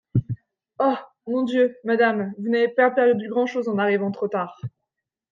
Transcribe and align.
Oh! 0.79 0.97
mon 1.27 1.43
Dieu! 1.43 1.77
madame, 1.83 2.33
vous 2.39 2.49
n'avez 2.49 2.69
pas 2.69 2.89
perdu 2.89 3.27
grand'chose, 3.29 3.69
en 3.69 3.77
arrivant 3.77 4.09
trop 4.11 4.27
tard. 4.27 4.59